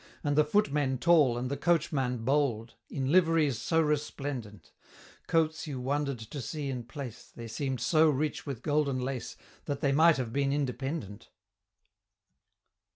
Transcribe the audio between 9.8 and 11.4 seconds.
they might have been independent.